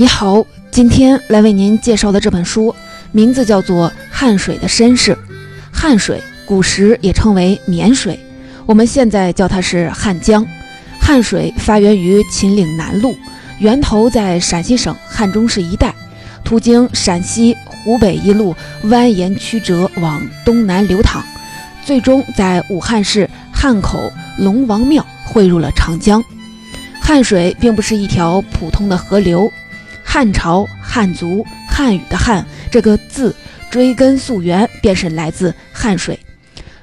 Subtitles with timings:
[0.00, 2.74] 你好，今天来为您介绍的这本书
[3.12, 5.12] 名字叫做《汉水的身世》。
[5.70, 8.18] 汉水古时也称为沔水，
[8.64, 10.42] 我们现在叫它是汉江。
[10.98, 13.14] 汉水发源于秦岭南麓，
[13.58, 15.94] 源头在陕西省汉中市一带，
[16.42, 21.22] 途经陕西、湖北一路蜿蜒曲折往东南流淌，
[21.84, 26.24] 最终在武汉市汉口龙王庙汇入了长江。
[27.02, 29.52] 汉水并不是一条普通的河流。
[30.12, 33.32] 汉朝汉族汉语的汉这个字，
[33.70, 36.18] 追根溯源便是来自汉水。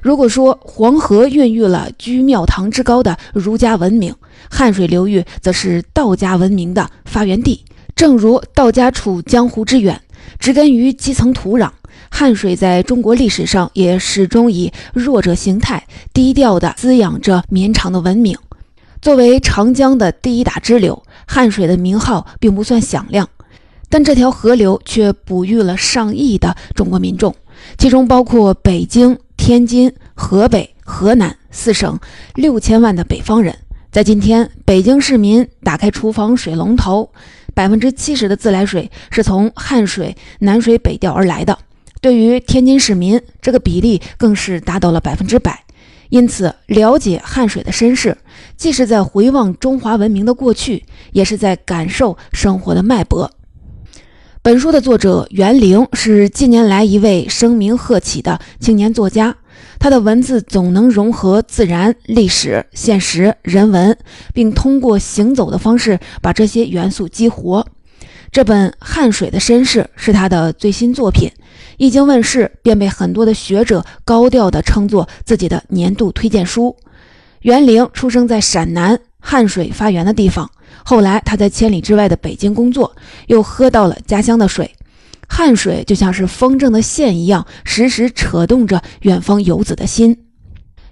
[0.02, 4.16] 如果说黄河孕育了居庙堂之高的儒家文明，
[4.49, 7.66] 汉水流域则是道家文明的发源地。
[7.98, 10.02] 正如道家处江湖之远，
[10.40, 11.70] 植根于基层土壤，
[12.09, 18.37] 汉水在中国历史上也始终以弱者形态，低调地滋养着绵长的文明。
[19.02, 21.04] 作为长江的第一大支流。
[21.28, 23.30] 汉水的名号并不算响亮，
[23.90, 27.36] 但这条河流却哺育了上亿的中国民众，
[27.78, 32.00] 其中包括北京、天津、河北、河南四省
[32.34, 33.55] 六千万的北方人。
[33.92, 37.12] 在今天，北京市民打开厨房水龙头，
[37.54, 41.58] 百分之七十的自来水是从汉水南水北调而来的。
[42.00, 45.64] 对于天津市民，这个比例更是达到了百分之百。
[46.10, 48.18] 因此，了解汉水的身世，
[48.58, 53.32] 既是在回望中华文明的过去，也是在感受生活的脉搏。
[54.41, 59.36] 本书的作者袁凌是近年来一位声名鹤起的青年作家，
[59.77, 63.98] 他的文字总能融合自然、历史、现实、人文，
[64.34, 67.66] 并通过行走的方式把这些元素激活。
[68.31, 71.31] 这本《汗水的身世》是他的最新作品。
[71.78, 76.75] 一经问世，便被很多的学者高调地称作自己的年度推荐书。
[77.41, 80.50] 袁凌出生在陕南汉水发源的地方，
[80.84, 82.96] 后来他在千里之外的北京工作，
[83.28, 84.72] 又喝到了家乡的水。
[85.30, 90.18] 汉水就像是风筝的线一样，时时扯动着远方游子的心。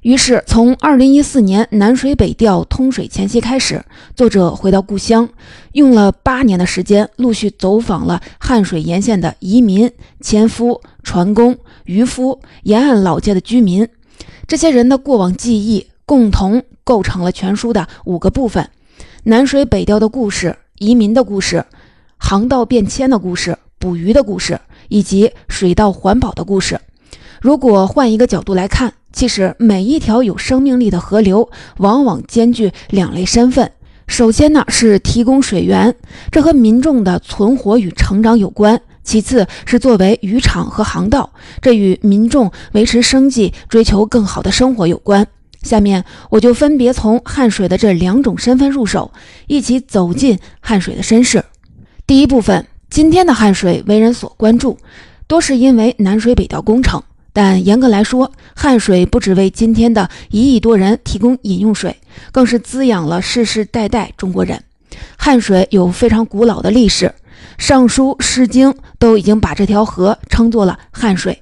[0.01, 3.83] 于是，从二零一四年南水北调通水前夕开始，
[4.15, 5.27] 作者回到故乡，
[5.71, 9.89] 用了八年的时间，陆续走访了汉水沿线的移民、
[10.19, 13.87] 樵夫、船工、渔夫、沿岸老街的居民。
[14.47, 18.69] 这些人的过往记忆，共同构成了全书的五个部分：
[19.23, 21.65] 南水北调的故事、移民的故事、
[22.17, 26.79] 航道变迁的故事、捕鱼的故事，以及水稻环保的故事。
[27.41, 33.71] 如果换一个角度来看，其实，每一条有生命力的河流，往往兼具两类身份。
[34.07, 35.95] 首先呢，是提供水源，
[36.31, 45.25] 这和民众的存活与成长有关；其次是作为渔场和航道，这与民众维持生计、追求更好的生活有关。
[45.65, 49.11] 下面我就分别从汉水的这两种身份入手，
[49.47, 51.43] 一起走进汉水的身世。
[52.05, 54.77] 第一部分，今天的汉水为人所关注，
[55.25, 57.01] 多是因为南水北调工程。
[57.33, 61.97] 但严格来说，汉水不只为今天的一亿多人提供饮用水，
[62.31, 64.63] 更是滋养了世世代代中国人。
[65.17, 67.07] 汉水有非常古老的历史，
[67.57, 71.41] 《尚书》《诗经》都已经把这条河称作了汉水。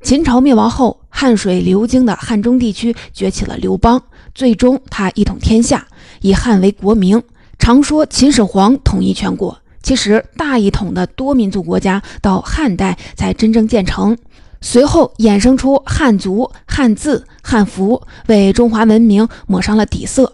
[0.00, 4.00] 秦朝灭亡后，汉水流经的汉中地区崛起了刘邦，
[4.36, 5.84] 最终他一统天下，
[6.20, 7.20] 以汉为国名。
[7.58, 14.16] 常说秦始皇统一全国，其实大一统的多民族国家到汉代才真正建成。
[14.60, 20.32] 随后衍生出汉族、汉字、汉服，为中华文明抹上了底色。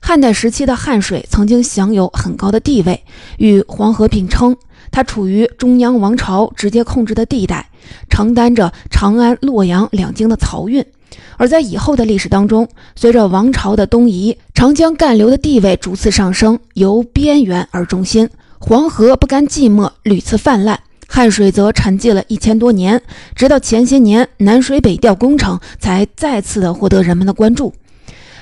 [0.00, 3.04] 汉代时期的汉水曾经享有很高的地位，
[3.36, 4.56] 与黄河并称。
[4.90, 7.70] 它处于中央王朝直接控制的地带，
[8.08, 10.84] 承担着长安、洛阳两京的漕运。
[11.36, 18.28] 而在以后的历史当中，随着王朝的东移，长江干流的地位逐次上升，由边缘而中心。
[18.58, 20.78] 黄河不甘寂寞，屡次泛滥。
[21.08, 23.02] 汉水则沉寂了一千多年，
[23.34, 27.74] 直到前些年南水北调工程才再次的获得人们的关注。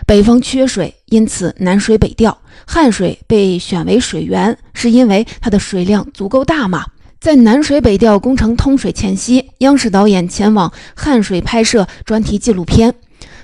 [0.06, 2.36] 北方缺水，因此南水北调，
[2.66, 6.84] 汉水被选为水源，是因为它的水量足够大吗？
[7.20, 12.94] 在南水北调工程通水前夕，央视导演前往汉水拍摄专题纪录片。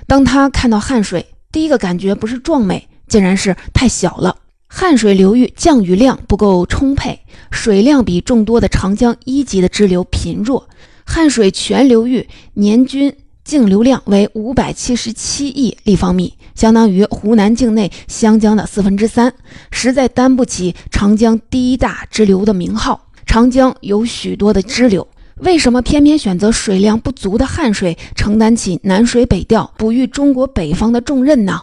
[0.07, 4.35] 当他看到汉水，第一个感觉不是壮美，竟然是太小了。
[4.65, 7.19] 汉水流域降雨量不够充沛，
[7.51, 10.67] 水量比众多的长江一级的支流贫弱。
[11.05, 19.31] 汉水全流域年均净流量为五百七十七亿立方米，相当于湖南境内湘江的四分之三，
[19.69, 23.03] 实在担不起长江第一大支流的名号。
[23.27, 31.61] 长江有许多的支流，为什么偏偏选择水量不足的汉水承担起南水北调、哺育中国北方的重任呢？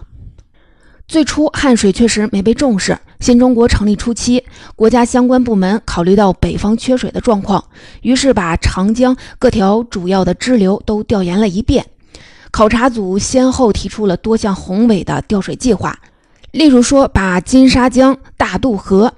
[1.08, 2.96] 最初汉水确实没被重视。
[3.18, 4.44] 新中国成立初期，
[4.76, 7.64] 国家相关部门考虑到北方缺水的状况，
[8.02, 11.84] 于是把长江各条主要的支流都调研了一遍。
[12.50, 15.98] 考察组先后提出了多项宏伟的调水计划，
[16.52, 19.12] 例如说把金沙江、大渡河、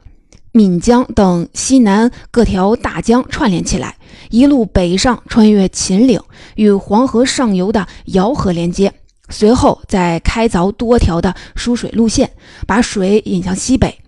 [0.56, 3.96] 岷江等西南各条大江串联起来，
[4.30, 6.18] 一路北上，穿越秦岭，
[6.54, 8.90] 与黄河上游的瑶河连接。
[9.28, 12.30] 随后再开凿多条的输水路线，
[12.66, 13.98] 把水引向西北，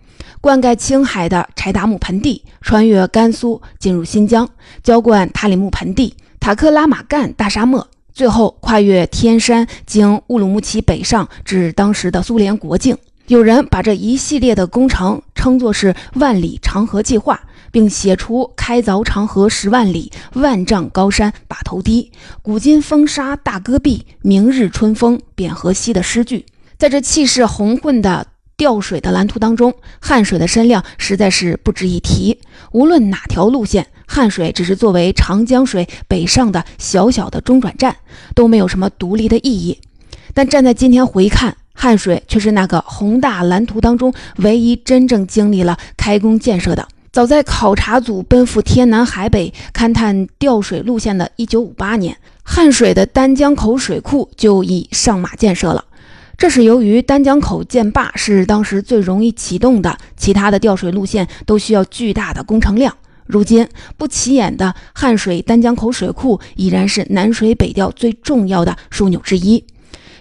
[0.41, 4.49] 灌溉青海的柴达木盆地，穿越甘肃进入新疆，
[4.83, 12.97] 浇灌塔里木盆地、塔克拉玛干大沙漠，最后跨越天山，经乌鲁木齐北上至当时的苏联国境。
[13.29, 17.41] 有人把这一系列的工程称作是“万里长河计划”。
[17.71, 22.11] 并写出“开凿长河十万里，万丈高山把头低，
[22.41, 26.47] 古今风沙大戈壁，明日春风扁河西”的诗句。
[26.79, 28.27] 在这气势宏浑的
[28.57, 32.41] 调水的蓝图当中，汉水的身量实在是不值一提。
[32.73, 37.95] 无论哪条路线，汉水只是作为长江水北上的小小的中转站，
[38.35, 39.79] 都没有什么独立的意义。
[40.33, 46.89] 但站在今天回看，汉水却是那个宏大蓝图当中唯一真正经历了开工建设的。
[47.13, 55.85] 早在考察组奔赴天南海北勘探调水路线的一九五八年，汉水的丹江口水库就已上马建设了。
[56.37, 62.93] 这是由于丹江口建坝是当时最容易启动的，其他的调水路线都需要巨大的工程量。
[63.27, 69.65] 如今不起眼的汉水丹江口水库已然是南水北调最重要的枢纽之一，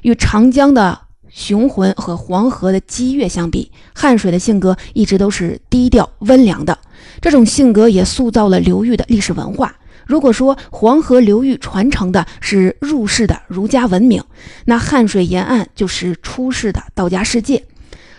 [0.03, 1.06] 与长江的。
[1.37, 6.75] 雄浑和黄河的激越相比，汉水的性格一直都是低调温良的。
[7.21, 9.75] 这种性格也塑造了流域的历史文化。
[10.07, 14.23] 如果说黄河流域传承的是入世的儒家文明，
[14.65, 17.63] 那汉水沿岸就是出世的道家世界。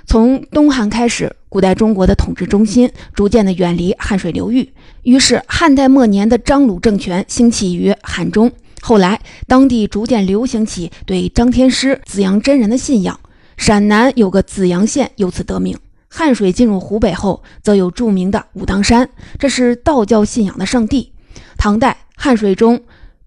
[0.07, 4.73] 从东汉开始，古代中国的统治中心逐渐的远离汉水流域，
[5.03, 8.53] 于是汉代末年的张鲁政权兴起于汉中。
[8.81, 13.19] 后来，当地逐渐流行起对张天师、紫阳真人的信仰。
[13.57, 15.77] 陕南有个紫阳县，由此得名。
[16.09, 21.13] 汉水进入湖北后，则有著名的武当山，这是道教信仰的圣地。
[21.57, 22.81] 唐代，汉水中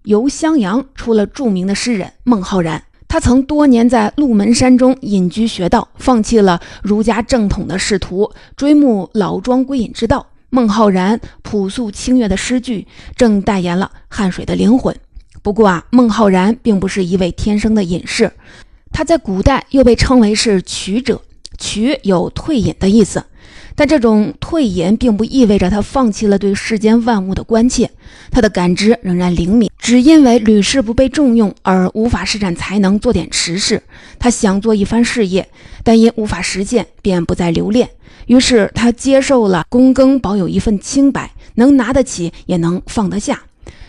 [0.04, 10.26] 游襄阳出了著名的诗人孟浩然，他曾多年在鹿门山中隐居学道，放弃了儒家正统的仕途，追慕老庄归隐之道。
[10.48, 14.94] 孟浩然朴素清越的诗句，正代言了汉水的灵魂。
[15.42, 18.30] 不过啊，孟浩然并不是一位天生的隐士，
[18.92, 21.20] 他在古代又被称为是曲者，
[21.58, 23.24] 曲有退隐的意思。
[23.74, 27.90] 但这种退隐并不意味着他放弃了对世间万物的关切，
[28.30, 29.70] 他的感知仍然灵敏。
[29.78, 33.82] 只因为屡试不被重用而无法施展才能做点实事，
[34.18, 35.48] 他想做一番事业，
[35.82, 37.88] 但因无法实现，便不再留恋。
[38.26, 43.42] 于是他接受了躬耕，保有一份清白，能拿得起，也能放得下。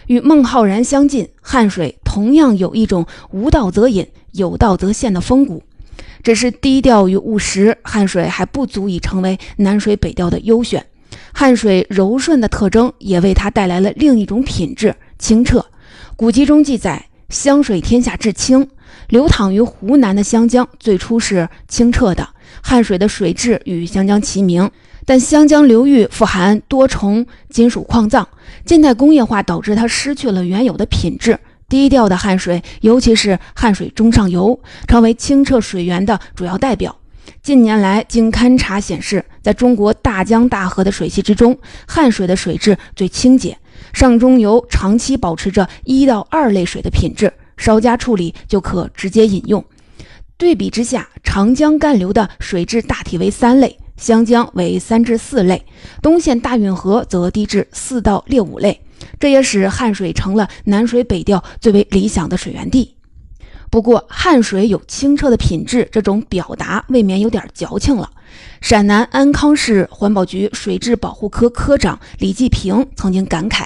[0.07, 5.63] 与孟浩然相近，汉水同样有一种无道则隐，有道则现的风骨，
[6.21, 7.77] 只是低调与务实。
[7.83, 10.85] 汉水还不足以成为南水北调的优选。
[11.31, 15.65] 汉水柔顺的特征也为它带来了另一种品质——清澈。
[16.15, 18.67] 古籍中记载：“湘水天下至清。”
[19.09, 22.29] 流淌于湖南的湘江最初是清澈的。
[22.63, 24.71] 汉水的水质与湘江齐名。
[25.05, 28.25] 但湘江流域富含多重金属矿藏，
[28.65, 31.37] 近代工业化导致它失去了原有的品质。
[31.67, 36.95] 低调的汉水，尤其是汉水中上游，成为清澈水源的主要代表。
[37.41, 43.57] 近年来，经勘察显示，在中国大江大河的水系之中，汉水的水质最清洁，
[43.91, 49.63] 上中游长期保持着一到二类水的品质，稍加处理就可直接饮用。
[50.43, 53.79] 对比之下，长江干流的水质大体为三类。
[53.95, 55.65] 湘江为三至四类，
[56.01, 58.81] 东线大运河则低至四到六五类，
[59.19, 62.95] 这也使汉水成了南水北调最为理想的水源地。
[63.69, 68.09] 不过，汉水有清澈的品质，这种表达未免有点矫情了。
[68.59, 73.65] 陕南安康市环保局水质保护科科长李继平曾经感慨：“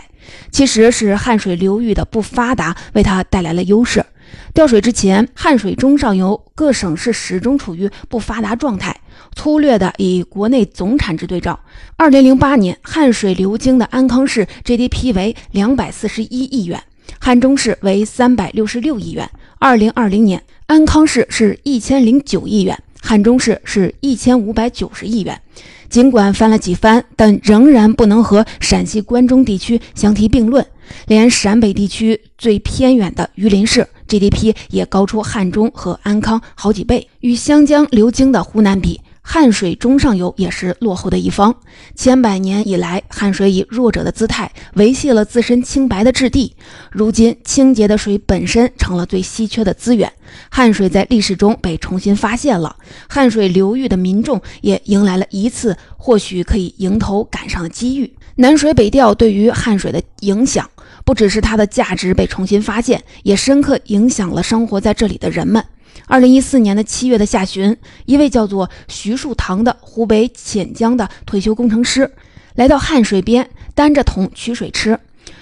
[0.52, 4.06] 其实是汉水流域的不发达为他带来了优势。
[4.54, 8.96] 调水之前，汉水中上游各省市始终处于不发达状态。”
[9.36, 11.60] 粗略的以国内总产值对照，
[11.96, 16.82] 二零零八年汉水流经的安康市 GDP 为两百四十一亿元，
[17.20, 19.30] 汉中市为三百六十六亿元。
[19.60, 25.42] 二零二零年安康市是一千零九亿元，汉中市是一千五百九十亿元。
[25.88, 30.66] 尽管翻了几番，但仍然不能和陕西关中地区相提并论。
[31.06, 37.08] 连陕北地区最偏远的榆林市 GDP 也高出汉中和安康好几倍。
[37.22, 39.00] 与湘江流经的湖南比，
[39.30, 41.54] 汉水中上游也是落后的一方。
[41.96, 46.56] 千百年以来，汉水以弱者的姿态维系了自身清白的质地。
[46.90, 50.10] 如今，清洁的水本身成了最稀缺的资源。
[50.50, 52.78] 汉水在历史中被重新发现了，
[53.10, 58.10] 汉水流域的民众也迎来了一次或许可以迎头赶上的机遇。
[58.38, 60.70] 南水北调对于汉水的影响，
[61.04, 65.62] 不只是它的价值被重新发现，也深刻影响了生活在这里的人们。
[66.08, 67.76] 二零一四年的七月的下旬，
[68.06, 72.12] 一位叫做徐树堂的湖北潜江的退休工程师，
[72.56, 75.00] 来到汉水边，担着桶取水吃。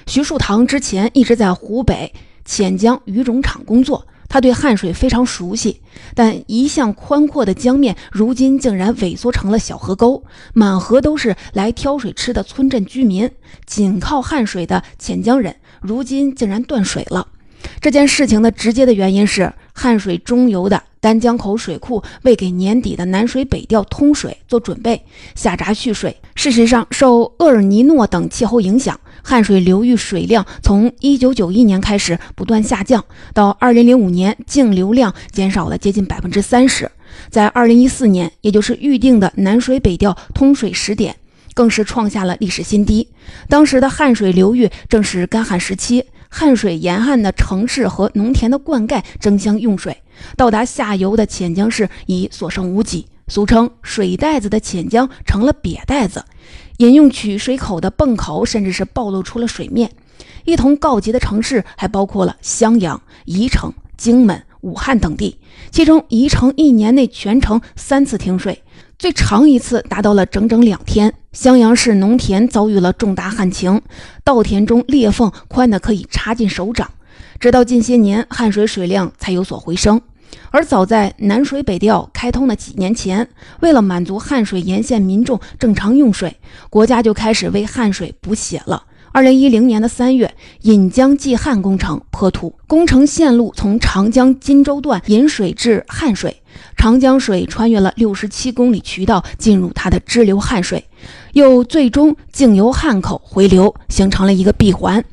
[0.08, 4.06] 徐树堂之前一直在湖北潜江鱼种厂工作。
[4.28, 5.80] 他对汉水非常熟悉，
[6.14, 10.24] 但一向宽阔的江面，如今竟然萎缩成了小河沟，
[10.54, 13.30] 满河都是来挑水吃的村镇居民。
[13.66, 17.28] 仅靠汉水的潜江人，如今竟然断水了。
[17.82, 25.04] 这件事情的直接的原因是，汉水中游的丹江口水库为给年底的南水北调通水做准备，
[25.36, 26.16] 下闸蓄水。
[26.36, 29.00] 事实上，受厄尔尼诺等气候影响。
[29.24, 33.04] 汉水流域水量从一九九一年开始不断下降，
[33.34, 36.92] 到二零零五年净流量减少了接近百分之三十。
[37.30, 41.16] 在二零一四年，也就是预定的南水北调通水时点，
[41.56, 43.08] 更是创下了历史新低。
[43.50, 50.02] 当时的汉水流域正是干旱时期，汉水沿岸的城市和农田的灌溉争相用水，
[50.36, 53.08] 到达下游的潜江市已所剩无几。
[53.28, 56.24] 俗称“水袋子”的潜江成了瘪袋子。
[56.78, 59.90] 饮用取水口的泵口甚至是暴露出了水面，
[60.44, 65.40] 一同告急的城市还包括了襄阳、宜城、荆门、武汉等地，
[65.72, 68.62] 其中宜城一年内全城三次停水，
[69.00, 71.14] 最长一次达到了整整两天。
[71.36, 73.82] 襄阳市农田遭遇了重大旱情，
[74.24, 76.90] 稻田中裂缝宽的可以插进手掌，
[77.42, 80.02] 直到近些年汉水水量才有所回升。
[80.50, 83.28] 而早在南水北调开通的几年前，
[83.60, 86.38] 为了满足汉水沿线民众正常用水，
[86.70, 88.84] 国家就开始为汉水补血了。
[89.12, 96.42] 二零一零年的三月，引江济汉工程破土，工程线路从长江金州段引水至汉水，
[96.76, 100.86] 长江水穿越了六十七公里渠道进入它的支流汉水，
[101.34, 105.04] 又最终径由汉口回流，形成了一个闭环。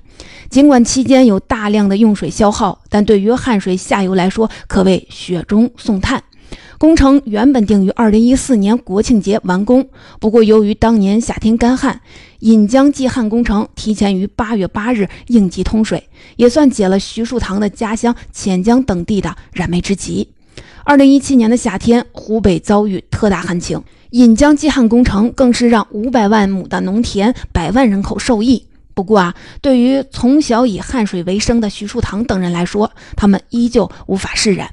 [0.51, 6.23] 尽管期间有大量的用水消耗，但对于汉水下游来说，可谓雪中送炭。
[6.77, 9.89] 工程原本定于二零一四年国庆节完工，
[10.21, 12.01] 不过由于当年夏天干旱，
[12.41, 20.29] 引江济汉工程提前于八月八日应急通水，也算解了徐树堂的家乡潜江等地的燃眉之急。
[20.85, 28.67] 二零一七年的夏天，湖北遭遇特大旱情，引江济汉工程更是让五百万亩的农田、百万人口受益。
[28.93, 34.69] 不过啊，对于从小以汗水为生的徐树堂等人来说，他们依旧无法释然。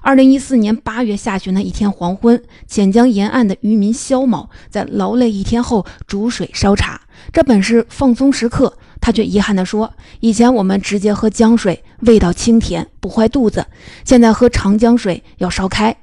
[0.00, 7.00] 二零一四年八月下旬的一天黄昏，潜江沿岸的渔民肖某在劳累一天后煮水烧茶，
[7.32, 13.60] 这本是放松时刻，他却遗憾地说：“以前我们直接喝江水，味道清甜，不坏肚子；
[14.04, 15.94] 现在喝长江水要烧开。”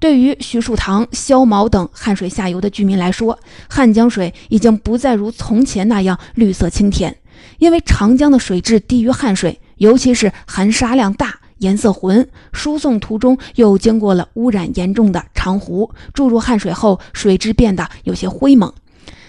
[0.00, 3.38] 对于徐树堂、肖某等汉水下游的居民来说，
[3.68, 7.16] 汉江水已经不再如从前那样绿色清甜，
[7.58, 12.28] 因为长江的水质低于汉水，尤其是含沙量大、颜色浑。
[12.52, 18.72] 输送途中又经过了污染严重的长湖，注入汉水后，水质变得有些灰蒙。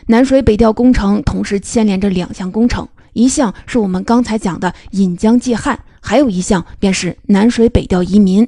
[0.08, 8.48] 南水北调工程同时牵连着两项工程，一项是我们刚才讲的引江济汉，还有一项便是南水北调移民。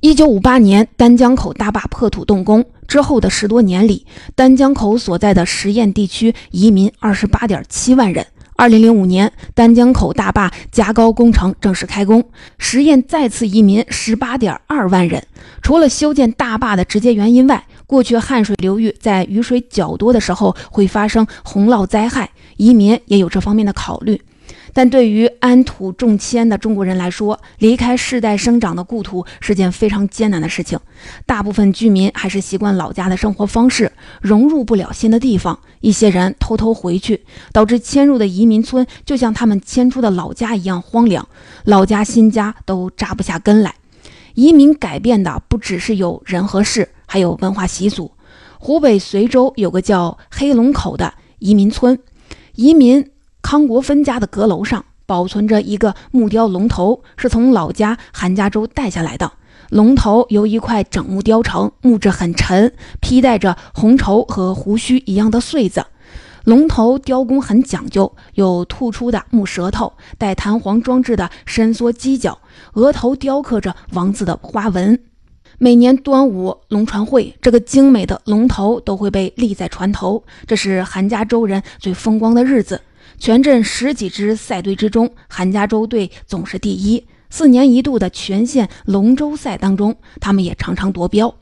[0.00, 8.26] 一九五八年，丹江口大坝破土动工之后的十多年里，丹江口所在的十堰地区移民二十八点七万人。
[8.56, 12.24] 二零零五年，丹江口大坝加高工程正式开工，
[12.58, 15.22] 十堰再次移民十八点二万人。
[15.62, 24.20] 除了修建大坝的直接原因外，过去汉水流域在雨水较多的时候会发生洪涝灾害，移民也有这方面的考虑。
[24.74, 30.78] 但对于安土重迁的中国人来说，离开世代生长的故土是件非常艰难的事情。
[31.24, 33.90] 大部分居民还是习惯老家的生活方式，
[34.20, 35.58] 融入不了新的地方。
[35.80, 41.26] 一些人偷偷回去，导致迁入的移民村就像他们迁出的老家一样荒凉，
[41.64, 43.74] 老家新家都扎不下根来。
[44.34, 48.12] 移民改变的不只是有人和事，还有文化习俗。
[48.60, 51.98] 湖北随州有个叫黑龙口的移民村，
[52.54, 53.10] 移民。
[53.40, 59.32] 康国芬家的阁楼上保存着一个木雕龙头，是从老家韩家洲带下来的。
[59.70, 65.86] 龙头由一块整木雕成，木质很沉，披带着红绸和胡须一样的穗子。
[66.44, 72.38] 龙头雕工很讲究，有突出的木舌头、带弹簧装置的伸缩犄角，
[72.74, 75.00] 额头雕刻着王字的花纹。
[75.60, 82.80] 每年端午龙船会，这个精美的龙头都会被立在船头，这是韩家洲人最风光的日子。
[83.18, 87.04] 全镇十几支赛队之中，韩家洲队总是第一。
[87.28, 91.34] 四年一度的全县龙舟赛当中，他们也常常夺标。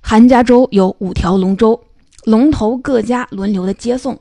[0.00, 1.80] 韩家洲有五条龙舟，
[2.24, 4.18] 龙头各家轮流的接送。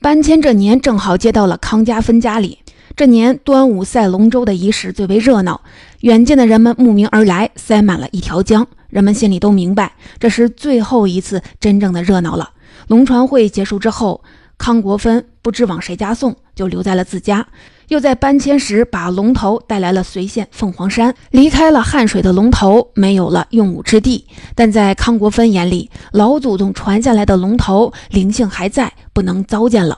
[0.00, 2.58] 搬迁这年正好接到了康家分家里。
[2.96, 5.60] 这年端午赛龙舟的仪式最为热闹，
[6.00, 8.66] 远近的人们慕名而来，塞满了一条江。
[8.88, 12.50] 人们心里都明白，这是最后一次真正的热闹了。
[12.86, 14.22] 龙船会结束之后。
[14.58, 17.46] 康国芬不知往谁家送，就留在了自家。
[17.86, 24.26] 又在搬迁时把龙头带来了随县凤凰山，离开了汉水的龙头，没有了用武之地。
[24.56, 29.96] 但在康国芬眼里，老祖宗传下来的龙头灵性还在，不能糟践了。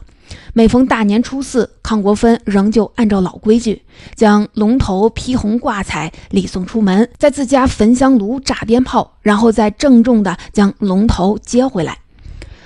[0.52, 3.82] 每逢大年初四，康国芬仍旧按照老规矩，
[4.14, 11.98] 将龙头披红挂彩礼送出门，在自家焚香炉炸鞭炮，然后再郑重地将龙头接回来。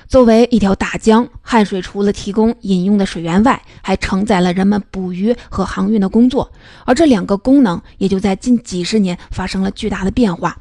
[0.07, 6.53] 作为一条大江，汉水除了提供饮用的水源外，还承载了人们捕鱼和航运的工作。
[6.85, 10.57] 而这两个功能也就在近几十年发生了巨大的变化。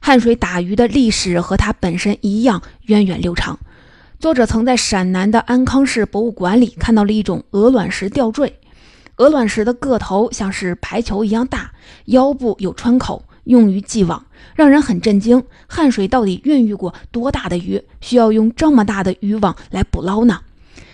[0.00, 3.58] 汉水打鱼的历史和它本身一样源远流长。
[4.22, 8.60] 作者曾在陕南的安康市博物馆里看到了一种鹅卵石吊坠，
[9.16, 11.72] 鹅卵石的个头像是排球一样大，
[12.04, 13.24] 腰部有穿口。
[13.42, 14.24] 用于系网，
[14.54, 15.42] 让人很震惊。
[15.66, 20.42] 汉水到底孕育过多大的鱼，需要用这么大的渔网来捕捞呢？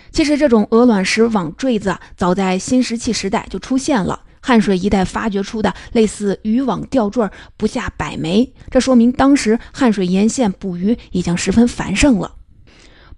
[0.09, 4.21] 其实，这种鹅卵石网坠子早在新石器时代就出现了。
[4.41, 12.37] 汉水一带发掘出的类似渔网吊坠不下百枚，这说明当时汉水沿线捕鱼已经十分繁盛了。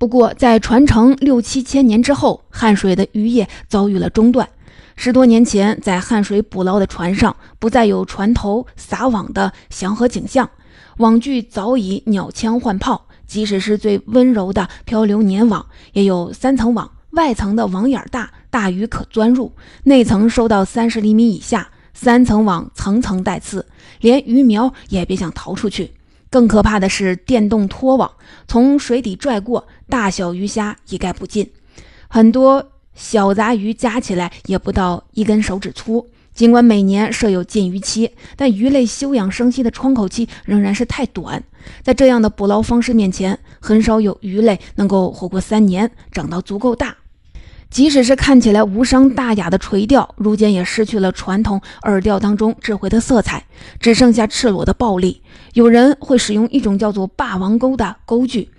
[0.01, 4.50] 不过，在传承六七千年之后，汉水的渔业遭遇了中断。
[4.96, 10.50] 十多年前，在汉水捕捞的船上，不再有船头撒网的祥和景象，
[10.98, 13.06] 网具早已鸟枪换炮。
[13.28, 19.52] 即使是最温柔的漂流粘网，也有三层网，外层的网眼大，大鱼可钻入；
[19.84, 23.63] 内层收到三十厘米以下，三层网层层带刺，
[23.99, 25.91] 连鱼苗也别想逃出去。
[26.32, 28.12] 更可怕的是电动拖网，
[28.48, 31.48] 从水底拽过，大小鱼虾一概不进，
[32.08, 32.67] 很多。
[32.94, 36.06] 小杂鱼加起来也不到一根手指粗。
[36.34, 41.41] 尽管每年设有禁渔期，但鱼类休养生息的窗口期仍然是太短。
[41.82, 46.96] 在这样的捕捞方式面前，很少有鱼类能够活过三年，长到足够大。
[47.71, 53.45] 即使是看起来无伤大雅的垂钓，如今也失去了传统饵钓当中智慧的色彩，
[53.79, 55.21] 只剩下赤裸的暴力。
[55.53, 58.49] 有人会使用一种叫做“霸王钩”的钩具。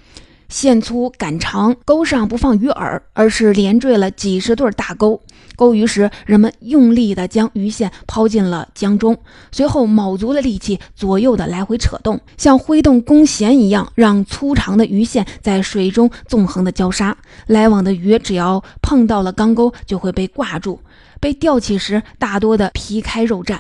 [0.53, 5.19] 线粗杆长，钩上不放鱼饵，而是连缀了几十对大钩。
[5.57, 9.17] 钩鱼时，人们用力地将鱼线抛进了江中，
[9.51, 17.17] 随后卯足了力气，左右的来回扯动，像挥动弓弦一样，让粗长的鱼线在水中纵横的交叉。
[17.47, 20.79] 来往的鱼只要碰到了钢钩，就会被挂住，
[21.19, 23.57] 被吊起时，大多的皮开肉绽。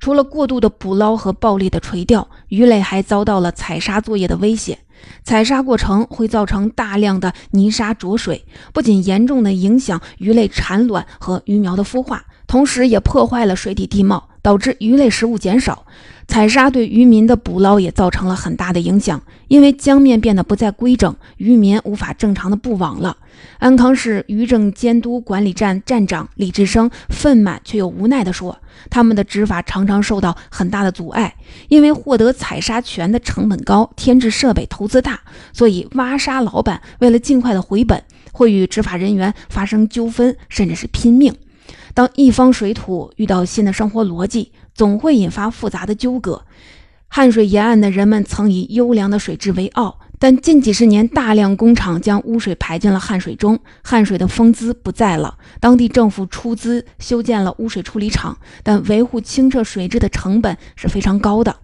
[0.00, 4.78] 除了过度的捕捞和暴力的垂钓，鱼类还遭到了采砂作业的威胁。
[5.22, 15.86] 采砂过程会造成大量的泥沙浊水，不仅严重的影响鱼类产卵和鱼苗的孵化，同时也破坏了水体地貌，导致鱼类食物减少。
[16.26, 23.16] 采砂对渔民的捕捞也造成了很大的影响，因为江面变得不再规整，渔民无法正常的布网了。
[23.58, 28.58] 安康市渔政监督管理站站长李志生愤满却又无奈地说
[28.90, 31.34] ：“他们的执法常常受到很大的阻碍，
[31.68, 35.20] 因为获得采砂权的成本高，添置设备投资大，
[35.52, 38.02] 所以挖沙老板为了尽快的回本，
[38.32, 41.34] 会与执法人员发生纠纷，甚至是拼命。
[41.92, 46.44] 当一方水土遇到新的生活逻辑，总会引发复杂的纠葛。
[47.08, 55.36] 汉水沿岸的人们曾以优良的水质为傲。”但近几十年，大量工厂将污水排进了汉水中，汉水的风姿不在了。
[55.60, 61.56] 当地政府出资修建了污水处理厂，但维护清澈水质的成本是非常高的。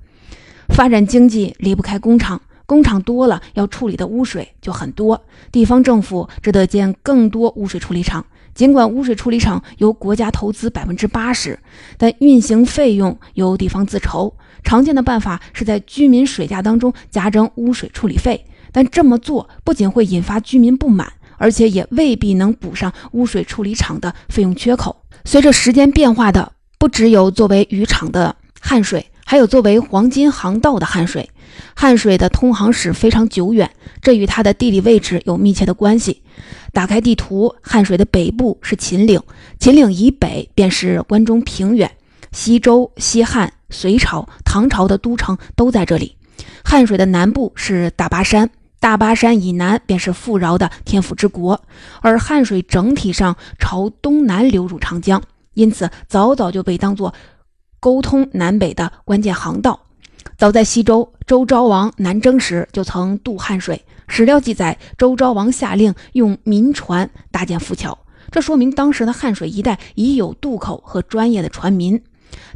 [0.68, 5.22] 发展经济离不开工厂，工厂多了，要处理的污水就很多。
[5.50, 8.26] 地方政府只得建更多污水处理厂。
[8.60, 11.58] 尽管污水处理厂由国家投资百分之八十，
[11.96, 14.36] 但运行费用由地方自筹。
[14.62, 25.04] 常见的办法是在居民水价当中加征污水处理费，但这么做不仅会引发居民不满，而且也未必能补上污水处理厂的费用缺口。
[25.24, 31.30] 随着时间变化的不只有作为渔场的汉水，还有作为黄金航道的汉水。
[31.74, 33.70] 汉水的通航史非常久远，
[34.00, 36.22] 这与它的地理位置有密切的关系。
[36.72, 39.20] 打开地图，汉水的北部是秦岭，
[39.58, 41.90] 秦岭以北便是关中平原，
[42.32, 46.16] 西周、西汉、隋朝、唐朝的都城都在这里。
[46.64, 51.60] 汉水的南部是大巴山，大巴山以南便是富饶的天府之国，
[52.00, 55.22] 而汉水整体上朝东南流入长江，
[55.54, 57.12] 因此早早就被当作
[57.80, 59.80] 沟通南北的关键航道。
[60.40, 63.84] 早在西周周昭王南征时，就曾渡汉水。
[64.08, 67.98] 史料记载，周昭王下令用民船搭建浮桥，
[68.30, 72.02] 这说明当时的汉水一带已有渡口和专业的船民。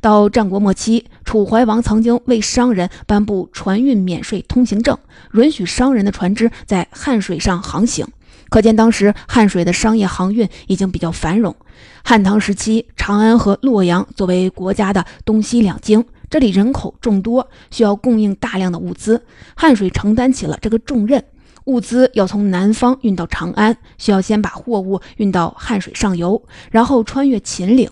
[0.01, 4.97] 到战国末期，楚怀王曾经为商人颁布船运免税通行证，
[5.35, 8.07] 允许商人的船只在汉水上航行。
[8.49, 11.55] 可见当时汉水的商业航运已经比较繁荣。
[12.03, 19.23] 汉唐时期，长安和洛阳作为国家的东西两京，这里人口众多，需要供应大量的物资，
[19.55, 21.23] 汉水承担起了这个重任。
[21.65, 27.89] 物资要从南方运到长安，需要先把货物运到汉水上游，然后穿越秦岭。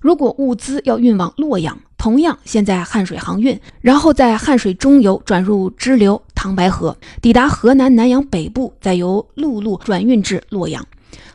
[0.00, 10.86] 如果物资要运往洛阳，同样先在汉水航运，然后在汉水中游转入支流唐白河，抵达河南南阳北部，再由陆路转运至洛阳。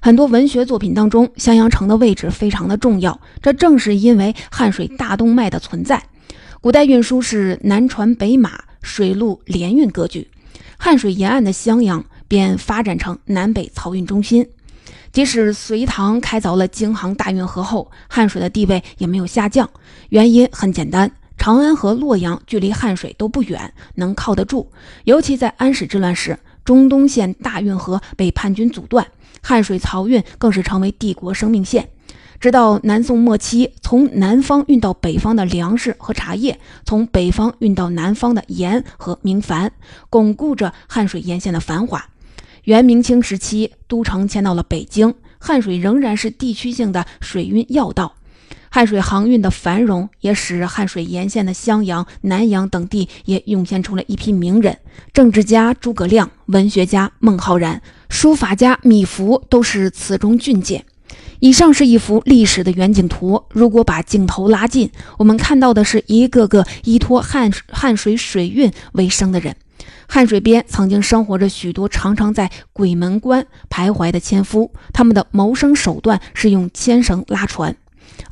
[0.02, 6.02] 很多文学作品当中，襄阳城的位置非常的重要，这正是因为汉水大动脉的存在。
[6.66, 10.28] 古代运输是南船北马，水陆联运格局，
[10.80, 14.50] 汉水沿岸的襄阳便发展成南北漕运中心。
[15.12, 19.70] 即使隋唐开凿了京杭大运河后，汉水的地位也没有下降。
[20.10, 24.68] 原因很简单，长安和洛阳距离汉水都不远，能靠得住。
[25.04, 29.06] 尤其在安史之乱时，中东线大运河被叛军阻断，
[29.40, 31.88] 汉水漕运更是成为帝国生命线。
[32.40, 39.72] 直到南宋末期，从南方运到北方的粮食和茶叶，从北方运到南方的盐和明矾，
[40.10, 42.10] 巩固着汉水沿线的繁华。
[42.66, 48.16] 元明清时期，都城迁到了北京，汉水仍然是地区性的水运要道。
[48.70, 54.78] 汉水航运的繁荣，也使汉水沿线的襄阳、南阳等地也涌现出了一批名人：
[55.14, 60.84] 政治家诸葛亮、文学家孟浩然、书法家米芾，都是此中俊杰。
[61.40, 63.44] 以上是一幅历史的远景图。
[63.52, 69.56] 如果把镜头拉近，我们看到的是一个个依托汉汉水水运为生的人。
[70.08, 77.76] 汉水边曾经生活着许多常常在鬼门关徘徊的纤夫，他们的谋生手段是用牵绳拉船。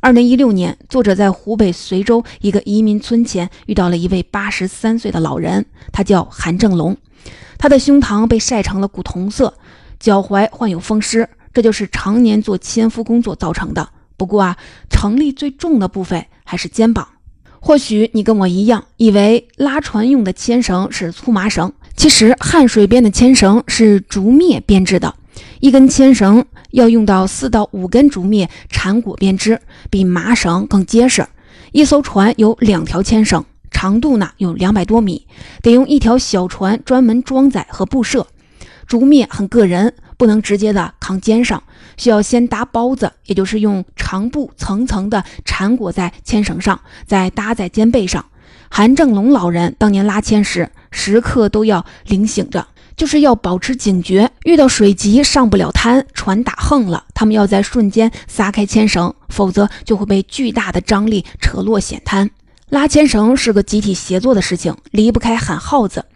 [0.00, 6.96] 二零一六年，作者在湖北随州一个移民村前遇到了一位八十三岁的老人，他叫韩正龙，
[7.58, 9.54] 他的胸膛被晒成了古铜色，
[9.98, 13.88] 脚踝患有风湿，这就是常年做纤夫工作造成的。
[14.18, 14.56] 不过啊，
[14.90, 17.08] 成力最重的部分还是肩膀。
[17.60, 25.14] 或许你跟我一样，以为拉船用的牵绳是粗麻绳，其实汉水边的牵绳是竹篾编织的，
[25.60, 31.26] 一根牵绳要用到四到五根竹篾缠裹编织，比麻绳更结实。
[31.72, 35.26] 一艘船有两条牵绳，长度呢有两百多米，
[35.62, 38.26] 得用一条小船专门装载和布设。
[38.86, 41.62] 竹篾很硌人，不能直接的扛肩上。
[41.96, 48.24] 需要先搭包子，也就是用长布层层的缠裹在牵绳上，再搭在肩背上。
[48.68, 54.32] 韩正龙老人当年拉纤时，时刻都要灵醒着，就是要保持警觉。
[54.44, 62.30] 遇到水急上不了滩，船打横了，他们要在瞬间撒开牵绳，否则就会被巨大的张力扯落险滩。
[62.68, 66.06] 拉牵绳是个集体协作的事情，离不开喊号子。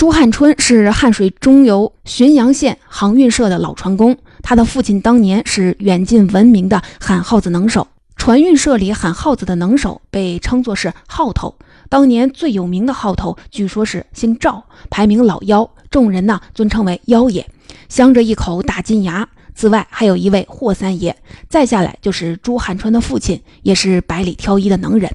[0.00, 4.16] 朱汉春是汉水中游浔阳县航运社的老船工。
[4.42, 7.86] 他的父亲当年是远近闻名的喊号子能手，
[8.16, 11.54] 船运社里喊号子的能手被称作是号头。
[11.90, 17.46] 当年最有名的号头，据说是姓赵，排名老幺，众人呢尊称为幺爷，
[17.90, 19.28] 镶着一口大金牙。
[19.54, 21.14] 此外，还有一位霍三爷，
[21.50, 25.14] 再下来就是朱汉春的父亲，也是百里挑一的能人。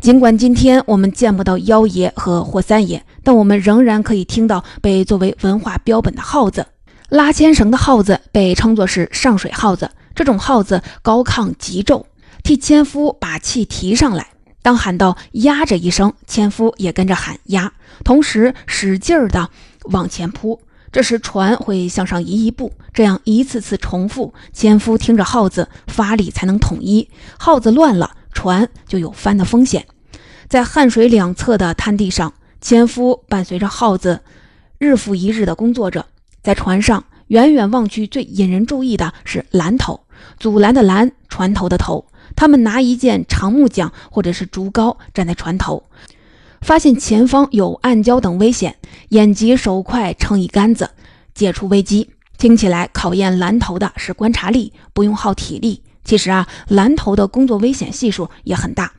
[0.00, 6.64] 尽管今天我们见不到幺爷和霍三爷，但我们仍然可以听到被作为文化标本的号子。
[7.08, 12.06] 拉牵绳的号子被称作是上水号子，这种号子高亢急骤，
[12.44, 14.28] 替纤夫把气提上来。
[14.62, 17.72] 当喊到“压”着一声，纤夫也跟着喊“压”，
[18.04, 19.50] 同时使劲儿的
[19.90, 20.60] 往前扑。
[20.92, 27.10] 这时船会向上移一步，这样一次次重复，纤夫听着号子发力才能统一。
[27.38, 29.84] 号子乱了，船就有翻的风险。
[30.48, 34.20] 在汉水两侧的滩地上，纤夫伴随着号子，
[34.78, 36.06] 日复一日的工作着。
[36.40, 40.04] 在船上，远远望去，最引人注意的是拦头，
[40.38, 42.06] 阻拦的拦，船头的头。
[42.36, 45.82] 他们拿一件长木桨或者是竹篙站在船头，
[46.60, 48.76] 发现前方有暗礁等危险，
[49.08, 50.88] 眼疾手快撑一杆子，
[51.34, 52.10] 解除危机。
[52.38, 55.82] 听起来考验蓝头的是观察力，不用耗体力。
[56.08, 58.90] 其实啊，蓝头的工作危险系数也很大。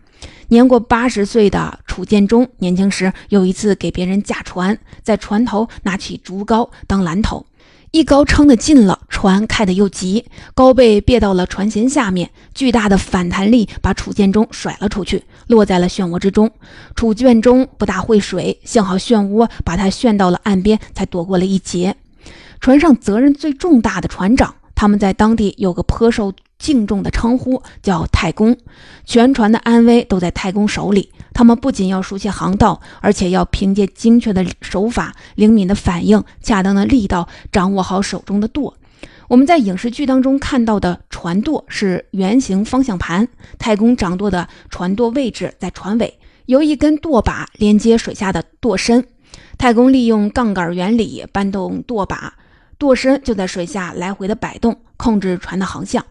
[0.50, 7.48] 年过八十岁的楚建中，年轻时有一次给别人驾船，在船头拿起竹篙当蓝头，
[7.90, 16.52] 一篙撑得近了，船开得又急，篙被别到了船舷下面，巨大的反弹力把楚建中甩了出去，落在了漩涡之中。
[16.94, 21.96] 楚建中不大会水，幸好漩涡把他旋到了岸边，才躲过了一劫。
[22.60, 28.56] 船上责任最重大的船长，他们在当地有个颇受敬重的称呼，叫太公。
[29.06, 31.12] 全船的安危都在太公手里。
[31.34, 38.76] 他们不仅要熟悉航道，而且要凭借精确的手法、灵敏的反应、恰当的力道，掌握好手中的舵。
[39.30, 49.06] 我们在影视剧当中看到的船舵是圆形方向盘，太公掌舵的船舵位置在船尾，由一根舵把连接水下的舵身。
[49.58, 52.34] 太公利用杠杆原理搬动舵把。
[52.78, 56.04] 舵身就在水下来回的摆动，控制船的航向。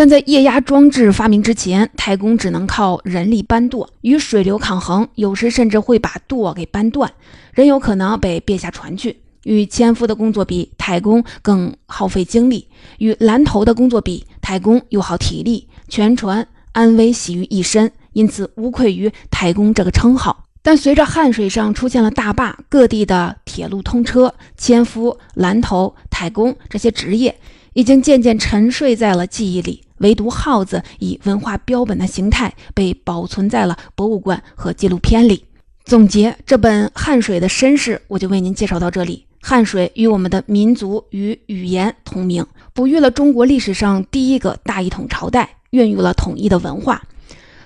[0.00, 7.12] 但在液压装置发明之前，太公只能靠人力搬舵，与水流抗衡，有时甚至会把舵给搬断，
[7.52, 9.20] 人有可能被别下船去。
[9.44, 15.68] 与纤夫的工作比，太公更耗费精力；与蓝头的工作比，太公又耗体力。
[15.86, 20.46] 全船安危系于一身，因此无愧于太公这个称号。
[20.62, 27.38] 但随着汉水上出现了大坝，各地的铁路通车，纤夫、蓝头、太工这些职业
[27.74, 29.82] 已经渐渐沉睡在了记忆里。
[30.00, 35.44] 唯独耗子以文化标本的形态被保存在了博物馆和纪录片里。
[35.84, 39.26] 总结这本汉水的身世，我就为您介绍到这里。
[39.42, 47.02] 汉水与我们的民族与语言同名，哺育了中国历史上第一个大一统朝代，孕育了统一的文化。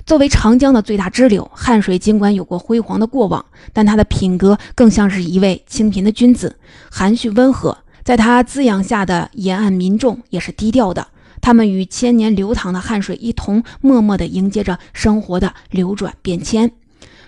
[0.07, 6.57] 作为长江的最大支流，汉水尽管有过辉煌的过往，但他的品格更像是一位清贫的君子，
[6.91, 7.77] 含蓄温和。
[8.05, 11.09] 在他滋养下的沿岸民众也是低调的，
[11.45, 16.73] 他们与千年流淌的汗水一同，默默地迎接着生活的流转变迁。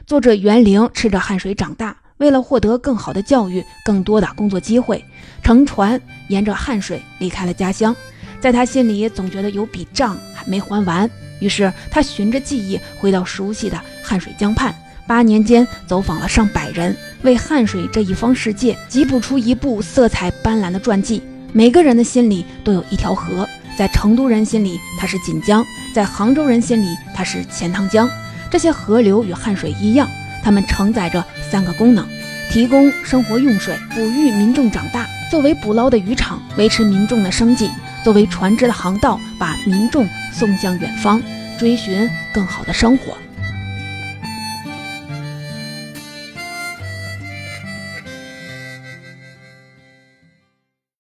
[0.07, 5.05] 作者袁凌吃着汗水长大，为了获得更好的教育、更多的工作机会，
[5.43, 7.95] 乘船沿着汗水离开了家乡。
[8.41, 11.11] 在他心里，总觉得有笔账还没还完。
[11.39, 14.75] 于是他循着记忆回到熟悉的汉水江畔，
[15.07, 21.23] 八年间走访了上百人，为汉水这一方世界辑谱出一部色彩斑斓的传记。
[21.53, 28.09] 每个人的心里都有一条河，在成都人心里它是锦江，在杭州人心里它是钱塘江。
[28.51, 30.09] 这些河流与汉水一样，
[30.43, 32.07] 它们承载着三个功能：
[32.51, 37.69] 提供生活用水，哺育民众长大；作为捕捞的渔场，维持民众的生计；
[38.03, 40.07] 作为船只的航道，把民众。
[40.33, 41.23] 送向远方，
[41.59, 43.17] 追寻更好的生活。